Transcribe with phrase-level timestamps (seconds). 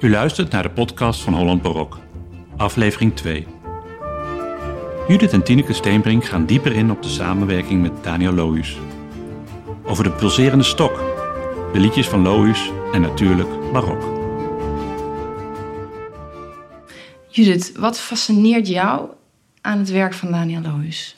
[0.00, 1.98] U luistert naar de podcast van Holland Barok,
[2.56, 3.46] aflevering 2.
[5.08, 8.76] Judith en Tineke Steenbrink gaan dieper in op de samenwerking met Daniel Lohuus.
[9.84, 10.96] Over de pulserende stok,
[11.72, 14.02] de liedjes van Lohuus en natuurlijk Barok.
[17.28, 19.10] Judith, wat fascineert jou
[19.60, 21.16] aan het werk van Daniel Lohuus?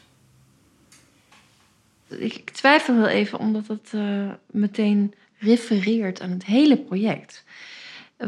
[2.08, 7.44] Ik twijfel wel even, omdat het uh, meteen refereert aan het hele project.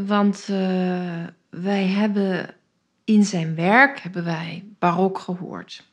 [0.02, 0.56] Want uh,
[1.50, 2.54] wij hebben
[3.04, 5.84] in zijn werk hebben wij barok gehoord.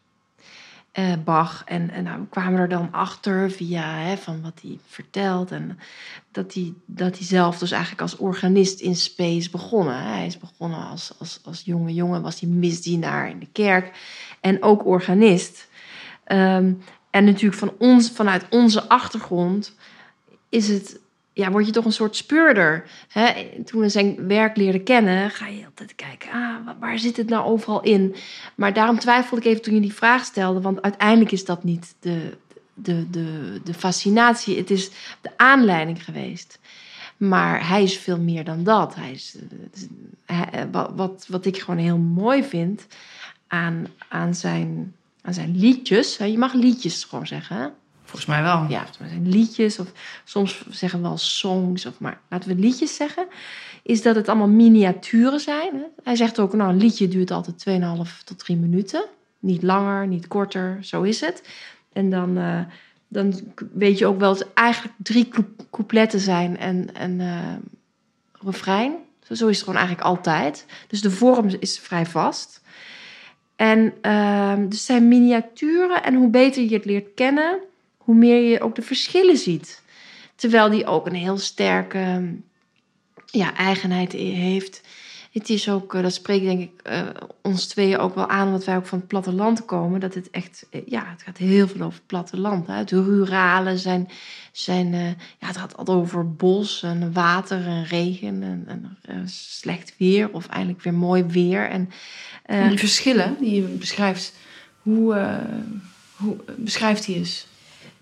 [0.94, 1.64] Uh, Bach.
[1.66, 5.52] En, nou, we kwamen er dan achter via hè, van wat hij vertelt.
[5.52, 5.80] En
[6.32, 10.04] dat hij, dat hij zelf dus eigenlijk als organist in space begonnen.
[10.04, 13.98] Hij is begonnen als, als, als jonge jongen, was hij misdienaar in de kerk.
[14.40, 15.70] En ook organist.
[16.28, 19.76] Um, en natuurlijk van ons, vanuit onze achtergrond
[20.50, 21.00] is het
[21.34, 22.90] ja, word je toch een soort speurder.
[23.08, 23.34] Hè?
[23.66, 27.46] Toen we zijn werk leren kennen, ga je altijd kijken, ah, waar zit het nou
[27.46, 28.16] overal in?
[28.56, 31.96] Maar daarom twijfelde ik even toen je die vraag stelde, want uiteindelijk is dat niet
[32.00, 32.38] de,
[32.74, 34.90] de, de, de fascinatie, het is
[35.22, 36.60] de aanleiding geweest.
[37.18, 38.96] Maar hij is veel meer dan dat.
[38.96, 39.36] Hij is,
[40.72, 42.88] wat, wat ik gewoon heel mooi vind
[43.48, 46.18] aan, aan, zijn, aan zijn liedjes.
[46.18, 47.74] Je mag liedjes gewoon zeggen.
[48.12, 48.66] Volgens mij wel.
[48.70, 49.92] Ja, zijn liedjes of
[50.24, 53.28] soms zeggen we wel songs, of maar laten we liedjes zeggen.
[53.84, 55.84] Is dat het allemaal miniaturen zijn.
[56.04, 57.66] Hij zegt ook, nou, een liedje duurt altijd
[58.08, 59.06] 2,5 tot 3 minuten.
[59.40, 61.44] Niet langer, niet korter, zo is het.
[61.94, 62.60] En dan, uh,
[63.08, 63.34] dan
[63.74, 65.30] weet je ook wel dat het eigenlijk drie
[65.70, 67.56] coupletten zijn en een uh,
[68.34, 68.94] refrein.
[69.22, 70.66] Zo is het gewoon eigenlijk altijd.
[70.88, 72.62] Dus de vorm is vrij vast.
[73.56, 76.04] En uh, dus zijn miniaturen.
[76.04, 77.60] En hoe beter je het leert kennen,
[78.04, 79.82] hoe meer je ook de verschillen ziet.
[80.36, 82.36] Terwijl die ook een heel sterke
[83.26, 84.82] ja, eigenheid heeft.
[85.32, 87.02] Het is ook, eh, dat spreekt denk ik uh,
[87.42, 90.00] ons tweeën ook wel aan, omdat wij ook van het platteland komen.
[90.00, 92.68] Dat het echt, eh, ja, het gaat heel veel over het platteland.
[92.68, 92.74] Hè.
[92.74, 94.10] Het rurale zijn,
[94.52, 94.92] zijn
[95.40, 100.48] ja, het gaat altijd over bos en water en regen en, en slecht weer of
[100.48, 101.70] eigenlijk weer mooi weer.
[101.70, 101.90] En,
[102.46, 104.34] en die verschillen die je beschrijft,
[104.82, 105.40] hoe,
[106.16, 107.48] hoe beschrijft hij eens?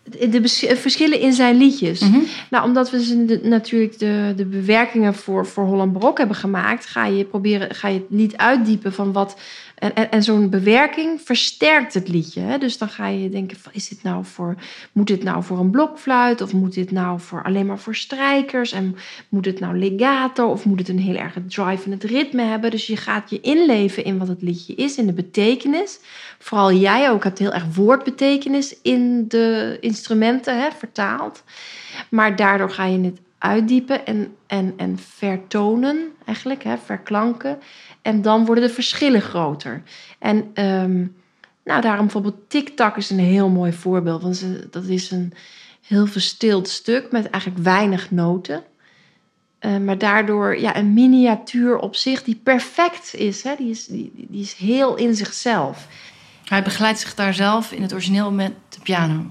[0.09, 0.41] De
[0.75, 1.99] verschillen in zijn liedjes.
[1.99, 2.23] Mm -hmm.
[2.49, 7.05] Nou, omdat we de, natuurlijk de, de bewerkingen voor, voor Holland Barok hebben gemaakt, ga
[7.05, 9.37] je proberen, ga je het lied uitdiepen van wat.
[9.79, 12.41] En, en, en zo'n bewerking versterkt het liedje.
[12.41, 12.57] Hè?
[12.57, 14.55] Dus dan ga je denken: is dit nou voor,
[14.91, 16.41] moet dit nou voor een blokfluit?
[16.41, 18.71] Of moet dit nou voor alleen maar voor strijkers?
[18.71, 18.95] En
[19.29, 20.49] moet het nou legato?
[20.49, 22.71] Of moet het een heel erg drive in het ritme hebben?
[22.71, 25.99] Dus je gaat je inleven in wat het liedje is, in de betekenis.
[26.39, 31.43] Vooral jij ook hebt heel erg woordbetekenis in de instrumenten hè, vertaald.
[32.09, 37.59] Maar daardoor ga je het uitdiepen en, en, en vertonen, eigenlijk, hè, verklanken.
[38.01, 39.81] En dan worden de verschillen groter.
[40.19, 41.15] En um,
[41.63, 44.21] nou, daarom bijvoorbeeld TikTok is een heel mooi voorbeeld.
[44.21, 45.33] Want ze, dat is een
[45.87, 48.63] heel verstild stuk met eigenlijk weinig noten.
[49.61, 53.43] Uh, maar daardoor ja, een miniatuur op zich die perfect is.
[53.43, 53.55] Hè?
[53.57, 55.87] Die, is die, die is heel in zichzelf.
[56.45, 59.25] Hij begeleidt zich daar zelf in het origineel met de piano.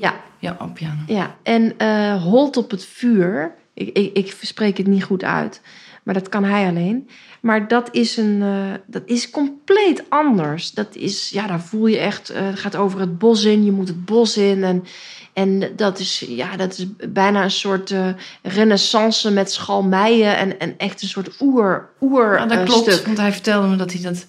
[0.00, 0.20] Ja.
[0.38, 1.00] Ja, op piano.
[1.06, 3.54] Ja, en uh, Holt op het vuur.
[3.74, 5.60] Ik, ik, ik spreek het niet goed uit,
[6.02, 7.08] maar dat kan hij alleen.
[7.40, 10.70] Maar dat is, een, uh, dat is compleet anders.
[10.70, 13.72] Dat is, ja, daar voel je echt, uh, het gaat over het bos in, je
[13.72, 14.64] moet het bos in.
[14.64, 14.84] En,
[15.32, 18.08] en dat, is, ja, dat is bijna een soort uh,
[18.42, 23.06] renaissance met schalmeien en, en echt een soort oer, oer ja, dat klopt, stuk.
[23.06, 24.26] want hij vertelde me dat hij dat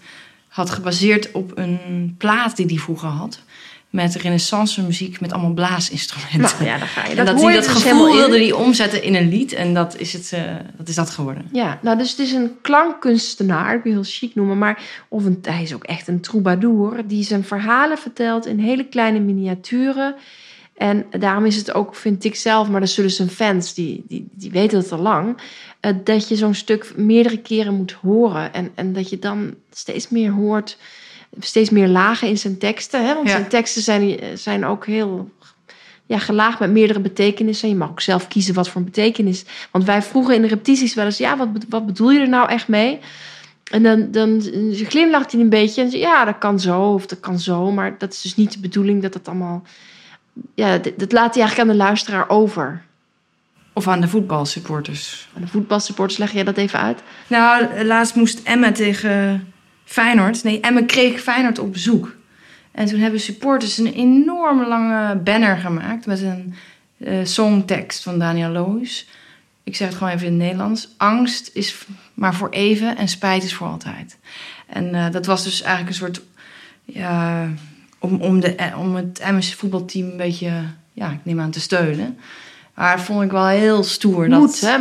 [0.48, 3.40] had gebaseerd op een plaat die hij vroeger had.
[3.92, 6.58] Met renaissance muziek met allemaal blaasinstrumenten.
[6.58, 7.10] Nou, ja, daar ga je.
[7.10, 9.54] En dat, dat hij dat dus gevoel wilde hij omzetten in een lied.
[9.54, 11.48] En dat is, het, uh, dat is dat geworden.
[11.52, 13.76] Ja, nou dus het is een klankkunstenaar.
[13.76, 14.58] Ik wil heel chic noemen.
[14.58, 17.08] Maar of een, hij is ook echt een troubadour.
[17.08, 20.16] Die zijn verhalen vertelt in hele kleine miniaturen.
[20.82, 24.28] En daarom is het ook, vind ik zelf, maar dat zullen zijn fans, die, die,
[24.32, 25.38] die weten het al lang,
[25.82, 28.54] uh, dat je zo'n stuk meerdere keren moet horen.
[28.54, 30.78] En, en dat je dan steeds meer hoort,
[31.40, 33.06] steeds meer lagen in zijn teksten.
[33.06, 33.14] Hè?
[33.14, 33.34] Want ja.
[33.34, 35.32] zijn teksten zijn, zijn ook heel
[36.06, 37.70] ja, gelaagd met meerdere betekenissen.
[37.70, 39.46] Je mag ook zelf kiezen wat voor een betekenis.
[39.72, 42.50] Want wij vroegen in de repetities wel eens, ja, wat, wat bedoel je er nou
[42.50, 43.00] echt mee?
[43.72, 44.42] En dan, dan
[44.74, 47.72] glimlacht hij een beetje en zei, ja, dat kan zo of dat kan zo.
[47.72, 49.64] Maar dat is dus niet de bedoeling dat het allemaal
[50.56, 52.82] ja, dat laat hij eigenlijk aan de luisteraar over.
[53.74, 55.30] Of aan de voetbalsupporters.
[55.36, 57.04] Aan de voetbalsupporters, leg jij dat even uit?
[57.28, 59.51] Nou, laatst moest Emma tegen
[59.92, 60.44] Feyenoord.
[60.44, 62.16] Nee, Emma kreeg Feyenoord op bezoek.
[62.72, 66.54] En toen hebben supporters een enorm lange banner gemaakt met een
[66.98, 69.08] uh, songtekst van Daniel Loos.
[69.64, 70.90] ik zeg het gewoon even in het Nederlands.
[70.98, 74.18] Angst is maar voor even en spijt is voor altijd.
[74.68, 76.22] En eh, dat was dus eigenlijk een soort.
[76.86, 77.50] Ja,
[78.00, 80.52] om, om, de, eh, om het MS voetbalteam een beetje.
[80.94, 82.18] Ja, ik neem aan te steunen.
[82.74, 84.30] Maar dat vond ik wel heel stoer.
[84.30, 84.76] Dat, hè?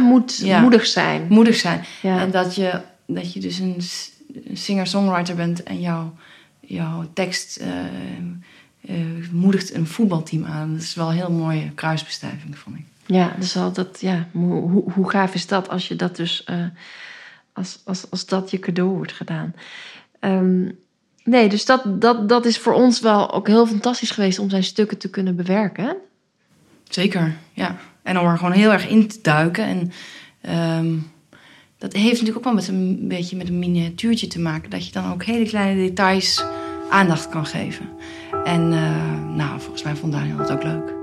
[0.46, 0.60] Ja.
[0.60, 1.26] moedig zijn.
[1.28, 1.84] Moedig zijn.
[2.02, 2.20] Ja.
[2.20, 3.76] En dat je, dat je dus een
[4.52, 6.14] singer-songwriter bent en jouw,
[6.60, 7.84] jouw tekst eh,
[8.80, 10.72] eh, moedigt een voetbalteam aan.
[10.72, 12.84] Dat is wel een heel mooie kruisbestuiving, vond ik.
[13.06, 16.44] Ja, dus al dat, ja, hoe, hoe, hoe gaaf is dat als je dat dus,
[16.44, 16.64] eh,
[17.52, 19.54] als, als, als dat je cadeau wordt gedaan.
[20.20, 20.68] Ehm,
[21.24, 24.64] nee, dus dat, dat, dat is voor ons wel ook heel fantastisch geweest om zijn
[24.64, 25.96] stukken te kunnen bewerken.
[26.88, 27.76] Zeker, ja.
[28.02, 29.64] En om er gewoon heel erg in te duiken.
[29.64, 29.92] En
[30.40, 30.96] ehm,
[31.80, 34.70] dat heeft natuurlijk ook wel met een beetje met een miniatuurtje te maken.
[34.70, 36.44] Dat je dan ook hele kleine details
[36.90, 37.88] aandacht kan geven.
[38.44, 40.99] En eh, nou, volgens mij vond Daniel dat ook leuk.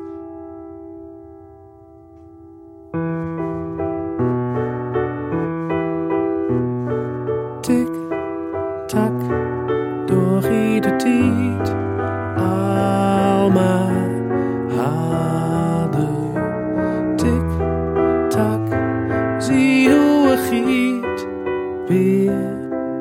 [21.88, 22.31] Weer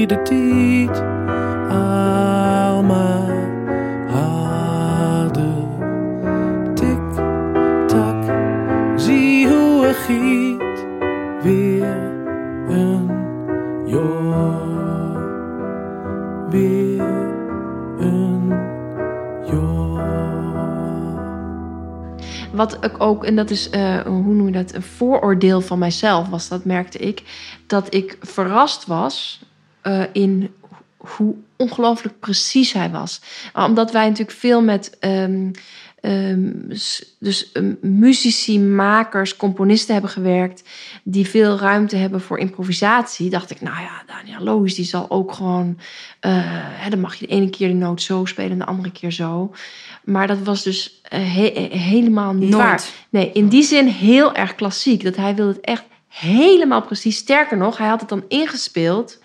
[0.05, 1.03] ieder tijd.
[1.69, 3.27] Alma
[4.09, 5.69] hadden.
[6.75, 7.15] Tik,
[7.87, 8.25] tak,
[8.97, 10.87] zie hoe het giet.
[11.43, 12.13] Weer
[12.69, 13.11] een
[13.87, 15.23] jaar.
[16.51, 17.01] Weer
[17.99, 18.49] een
[19.45, 20.13] jaar.
[22.53, 26.29] Wat ik ook, en dat is, eh, hoe noem je dat, een vooroordeel van mijzelf
[26.29, 27.23] was, dat merkte ik,
[27.67, 29.43] dat ik verrast was
[29.85, 30.55] eh, in
[30.97, 33.21] hoe ongelooflijk precies hij was.
[33.53, 34.97] Maar omdat wij natuurlijk veel met
[36.71, 40.63] s- dus ehm, muzici, makers, componisten hebben gewerkt,
[41.03, 45.33] die veel ruimte hebben voor improvisatie, dacht ik, nou ja, Daniel Loos, die zal ook
[45.33, 45.79] gewoon,
[46.21, 48.91] eh, hè, dan mag je de ene keer de noot zo spelen en de andere
[48.93, 49.55] keer zo.
[50.05, 52.63] Maar dat was dus eh, he- helemaal niet Nooit.
[52.65, 52.83] waar.
[53.11, 55.05] Nee, in die zin heel erg klassiek.
[55.05, 57.17] Dat hij wilde het echt helemaal precies.
[57.17, 59.19] Sterker nog, hij had het dan ingespeeld.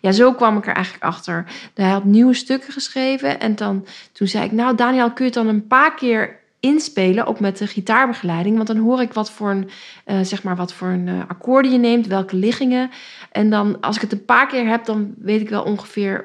[0.00, 1.44] Ja, zo kwam ik er eigenlijk achter.
[1.74, 3.40] Hij had nieuwe stukken geschreven.
[3.40, 7.26] En dan, toen zei ik, nou Daniel, kun je het dan een paar keer inspelen,
[7.26, 8.56] ook met de gitaarbegeleiding.
[8.56, 9.70] Want dan hoor ik wat voor een,
[10.04, 12.90] eh, zeg maar, wat voor een eh, akkoorden je neemt, welke liggingen.
[13.32, 16.24] En dan, als ik het een paar keer heb, dan weet ik wel ongeveer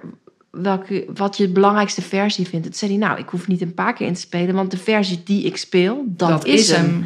[0.51, 2.65] welke, wat je de belangrijkste versie vindt.
[2.65, 4.77] Toen zei hij, nou, ik hoef niet een paar keer in te spelen, want de
[4.77, 7.05] versie die ik speel, dat, is hem.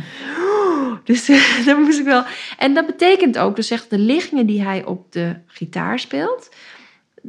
[1.09, 1.25] Dus
[1.65, 2.23] daar moest ik wel.
[2.57, 6.49] En dat betekent ook, dus echt de liggingen die hij op de gitaar speelt.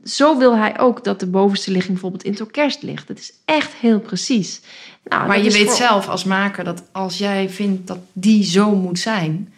[0.04, 3.08] Zo wil hij ook dat de bovenste ligging bijvoorbeeld in het orkest ligt.
[3.08, 4.60] Dat is echt heel precies.
[5.04, 8.44] Nou, Maar dat je weet voor- zelf als maker dat als jij vindt dat die
[8.44, 9.52] zo moet zijn,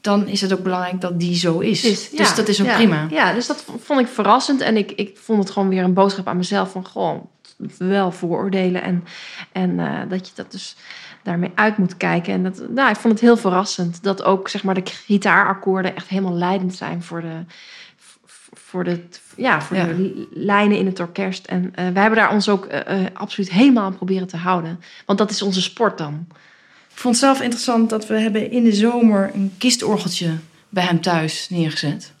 [0.00, 1.84] dan is het ook belangrijk dat die zo is.
[1.84, 2.10] is.
[2.10, 3.06] dus Ja, dat is ook ja, prima.
[3.10, 4.60] Ja, dus dat vond ik verrassend.
[4.60, 7.28] En ik, ik vond het gewoon weer een boodschap aan mezelf van gewoon
[7.78, 8.82] wel vooroordelen.
[8.82, 9.04] En,
[9.52, 10.76] en eh, dat je dat dus
[11.26, 12.32] daarmee uit moet kijken.
[12.32, 16.08] En dat, nou, ik vond het heel verrassend dat ook zeg maar, de gitaarakkoorden echt
[16.08, 17.44] helemaal leidend zijn voor de,
[18.52, 19.02] voor de,
[19.36, 19.84] ja, voor Ja.
[19.86, 21.46] de lijnen in het orkest.
[21.46, 24.80] En eh, wij hebben daar ons ook eh, eh, absoluut helemaal aan proberen te houden.
[25.06, 26.26] Want dat is onze sport dan.
[26.90, 30.30] Ik vond het zelf interessant dat we hebben in de zomer een kistorgeltje
[30.68, 32.12] bij hem thuis neergezet.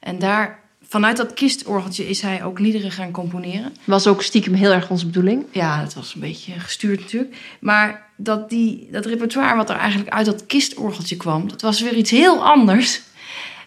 [0.00, 3.72] En daar, vanuit dat kistorgeltje is hij ook liederen gaan componeren.
[3.84, 5.44] Was ook stiekem heel erg onze bedoeling.
[5.50, 7.36] Ja, dat was een beetje gestuurd natuurlijk.
[7.60, 11.94] Maar dat, die, dat repertoire wat er eigenlijk uit dat kistorgeltje kwam, dat was weer
[11.94, 13.00] iets heel anders.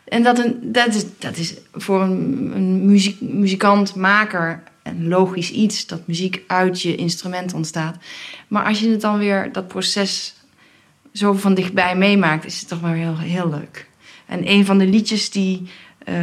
[0.03, 5.51] En dat, een, dat, is, dat is voor een, een muziek, muzikant, maker, een logisch
[5.51, 7.97] iets dat muziek uit je instrument ontstaat.
[8.47, 10.33] Maar als je het dan weer, dat proces
[11.13, 13.89] zo van dichtbij meemaakt, is het toch wel heel, heel leuk.
[14.25, 15.69] En een van de liedjes die
[16.03, 16.15] eh,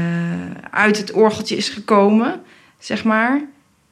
[0.70, 2.40] uit het orgeltje is gekomen,
[2.78, 3.40] zeg maar,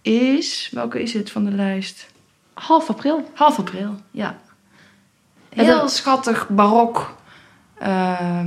[0.03, 0.71] is.
[0.73, 2.07] Welke is het van de lijst?
[2.55, 3.31] Half april.
[3.35, 4.39] Half april, ja.
[5.55, 7.17] Heel schattig, barok
[7.79, 8.45] eh,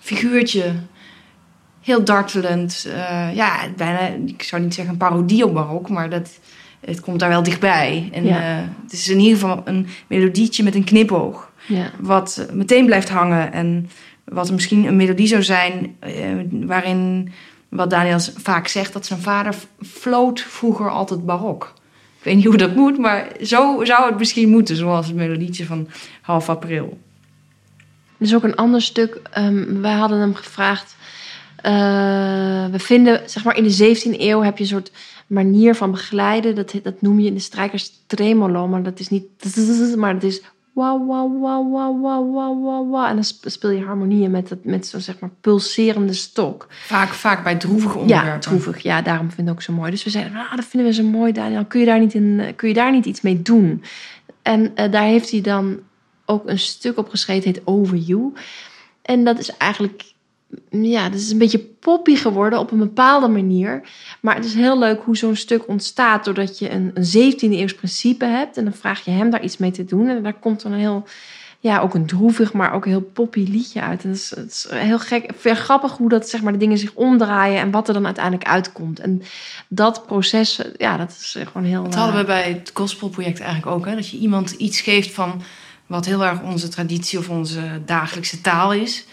[0.00, 0.72] figuurtje.
[1.82, 2.86] Heel dartelend.
[2.94, 6.38] eh, ja, bijna, ik zou niet zeggen een parodie op barok, maar dat,
[6.80, 8.08] het komt daar wel dichtbij.
[8.12, 8.40] En Ja.
[8.58, 11.50] eh, het is in ieder geval een melodietje met een knipoog.
[11.66, 11.90] Ja.
[11.98, 13.52] Wat meteen blijft hangen.
[13.52, 13.90] En
[14.28, 16.12] wat misschien een melodie zou zijn eh,
[16.50, 17.32] waarin,
[17.68, 21.72] wat Daniel vaak zegt, dat zijn vader floot vroeger altijd barok.
[22.18, 25.64] Ik weet niet hoe dat moet, maar zo zou het misschien moeten, zoals het melodietje
[25.66, 25.88] van
[26.20, 26.98] half april.
[28.18, 29.20] Er is ook een ander stuk.
[29.30, 30.96] ehm, wij hadden hem gevraagd.
[31.56, 31.72] eh,
[32.70, 34.92] we vinden, zeg maar, in de 17e eeuw heb je een soort
[35.26, 36.54] manier van begeleiden.
[36.54, 39.24] Dat, dat noem je in de strijkers tremolo, maar dat is niet.
[39.96, 40.42] Maar het is.
[40.72, 43.06] Wauw, wauw, wauw, wauw, wauw, wauw.
[43.08, 46.66] En dan sp- speel je harmonieën met, met zo'n zeg maar pulserende stok.
[46.70, 48.32] Vaak, vaak bij droevige onderwerpen.
[48.32, 48.82] Ja, droevig.
[48.82, 49.90] Ja, daarom vind ik ook zo mooi.
[49.90, 51.64] Dus we zeiden, ah, dat vinden we zo mooi, Daniel.
[51.64, 53.82] Kun je daar niet, in, eh, kun je daar niet iets mee doen?
[54.42, 55.78] En eh, daar heeft hij dan
[56.24, 58.32] ook een stuk op geschreven, het heet Over You.
[59.02, 60.12] En dat is eigenlijk,
[60.70, 63.82] ja, dat is een beetje poppy geworden op een bepaalde manier.
[64.20, 67.74] Maar het is heel leuk hoe zo'n stuk ontstaat doordat je een, een 17e eeuws
[67.74, 68.56] principe hebt.
[68.56, 70.08] En dan vraag je hem daar iets mee te doen.
[70.08, 71.06] En daar komt dan een heel,
[71.60, 74.04] ja, ook een droevig, maar ook een heel poppy liedje uit.
[74.04, 76.94] En is, het is heel gek, veel grappig hoe dat, zeg maar, de dingen zich
[76.94, 79.00] omdraaien en wat er dan uiteindelijk uitkomt.
[79.00, 79.22] En
[79.68, 81.82] dat proces, ja, dat is gewoon heel...
[81.82, 83.86] Dat hadden we eh, bij het gospelproject eigenlijk ook.
[83.86, 83.94] Hè?
[83.94, 85.42] Dat je iemand iets geeft van
[85.86, 89.06] wat heel erg onze traditie of onze dagelijkse taal is.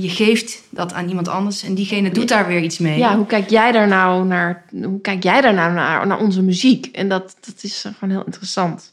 [0.00, 2.98] Je geeft dat aan iemand anders en diegene doet daar weer iets mee.
[2.98, 4.64] Ja, hoe kijk jij daar nou naar?
[4.82, 6.86] Hoe kijk jij daar nou naar, naar onze muziek?
[6.86, 8.92] En dat, dat is gewoon heel interessant.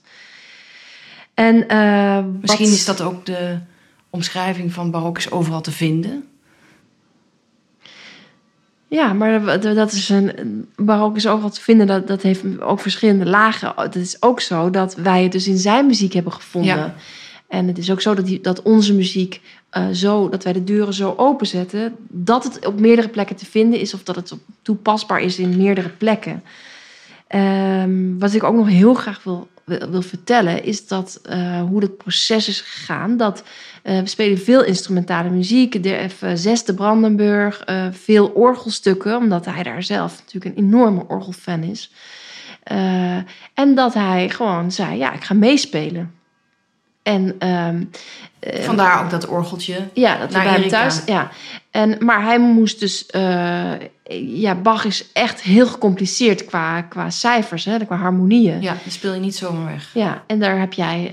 [1.34, 3.58] En eh, wat- Misschien is dat ook de
[4.10, 6.28] omschrijving van barok is overal te vinden.
[8.88, 11.88] Ja, maar dat- is een barok is wat te vinden.
[11.88, 13.74] Dat, dat heeft ook verschillende lagen.
[13.76, 16.76] Het is ook zo dat wij het dus in zijn muziek hebben gevonden.
[16.76, 16.96] Ja.
[17.50, 20.64] En het is ook zo dat, die, dat onze muziek eh, zo, dat wij de
[20.64, 25.22] deuren zo openzetten, dat het op meerdere plekken te vinden is of dat het toepasbaar
[25.22, 26.44] is in meerdere plekken.
[27.28, 31.98] Ehm, wat ik ook nog heel graag wil, wil, vertellen, is dat eh, hoe het
[31.98, 33.18] proces is gegaan.
[33.18, 33.44] Dat
[33.84, 39.84] eh, we spelen veel instrumentale muziek, de F zesde Brandenburg, veel orgelstukken, omdat hij daar
[39.84, 41.92] zelf natuurlijk een enorme orgelfan is.
[43.54, 46.19] En dat hij gewoon zei: Ja, ik ga meespelen.
[47.04, 47.84] En ehm,
[48.40, 49.88] eh, Vandaar ook dat orgeltje.
[49.94, 51.02] ja, dat Naar bij hem thuis.
[51.06, 51.30] Ja.
[51.72, 53.06] En, maar hij moest dus.
[53.06, 53.72] eh,
[54.22, 58.62] ja, Bach is echt heel gecompliceerd qua, qua cijfers, hè, qua harmonieën.
[58.62, 59.90] Ja, die speel je niet zomaar weg.
[59.94, 61.12] Ja, en daar heb jij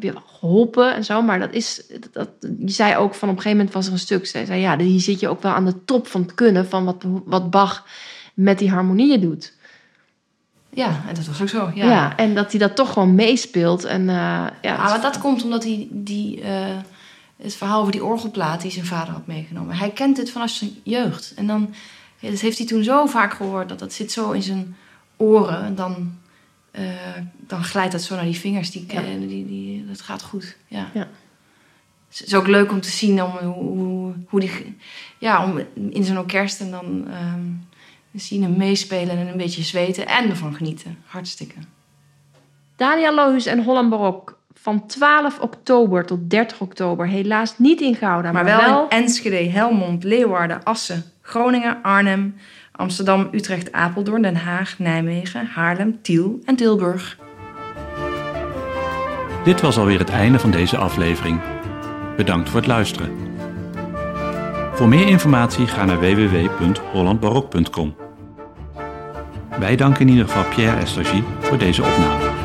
[0.00, 1.22] eh, geholpen en zo.
[1.22, 1.82] Maar dat is.
[2.00, 4.26] Dat, dat- je zei ook van op een gegeven moment was er een stuk.
[4.26, 6.84] Zij zei ja, hier zit je ook wel aan de top van het kunnen van
[6.84, 7.86] wat, wat Bach
[8.34, 9.52] met die harmonieën doet.
[10.72, 11.70] Ja, en dat was ook zo.
[11.74, 11.84] Ja.
[11.84, 12.16] Ja.
[12.16, 13.84] en dat hij dat toch gewoon meespeelt.
[13.84, 16.76] En eh, ja, Ja, maar dat komt omdat hij die, eh,
[17.36, 19.76] het verhaal over die orgelplaat die zijn vader had meegenomen.
[19.76, 21.32] Hij kent dit vanaf zijn jeugd.
[21.36, 21.74] En dan
[22.18, 24.76] ja, dat heeft hij toen zo vaak gehoord dat dat zit zo in zijn
[25.16, 25.64] oren.
[25.64, 26.18] En dan,
[26.70, 26.84] eh,
[27.46, 28.70] dan glijdt dat zo naar die vingers.
[28.70, 29.02] Die, Ja.
[29.18, 30.56] die, die, dat gaat goed.
[30.68, 30.90] Ja.
[30.94, 31.08] Ja.
[32.08, 34.76] Het is ook leuk om te zien om, hoe, hoe, die,
[35.18, 35.60] ja, om
[35.90, 37.06] in zo'n orkest en dan
[38.12, 40.98] ehm, zien hem meespelen en een beetje zweten en ervan genieten.
[41.06, 41.54] Hartstikke.
[42.76, 44.38] Daniel Lohuus en Holland Barok.
[44.54, 47.06] Van 12 oktober tot 30 oktober.
[47.06, 52.34] Helaas niet in Gouda, Maar wel, in Enschede, Helmond, Leeuwarden, Assen, Groningen, Arnhem,
[52.72, 57.18] Amsterdam, Utrecht, Apeldoorn, Den Haag, Nijmegen, Haarlem, Tiel en Tilburg.
[59.44, 61.40] Dit was alweer het einde van deze aflevering.
[62.16, 63.29] Bedankt voor het luisteren.
[64.80, 67.94] Voor meer informatie ga naar www.hollandbarok.com.
[69.58, 72.39] Wij danken in ieder geval Pierre Estagie voor deze opname.